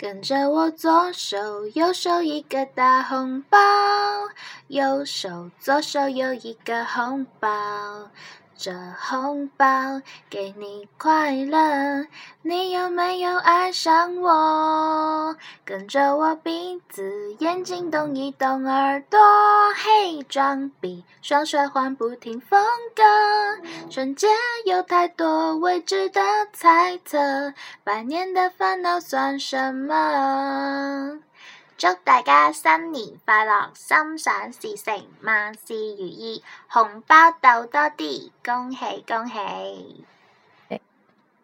[0.00, 1.36] 跟着我左手
[1.74, 3.58] 右手一个大红包，
[4.68, 8.08] 右手左手又一个红包，
[8.56, 10.00] 这红包
[10.30, 12.06] 给你快乐。
[12.40, 15.36] 你有没有爱上我？
[15.66, 19.18] 跟着我鼻子眼睛动一动耳朵。
[19.72, 22.60] 嘿，装逼，双手换不停风
[22.94, 23.02] 格，
[23.88, 24.28] 瞬间
[24.66, 26.20] 有太多未知的
[26.52, 27.52] 猜测，
[27.84, 31.20] 百年的烦恼算什么？
[31.78, 40.04] 祝大家新年快乐，心想事成，万事如意，红包斗多啲，恭喜恭喜！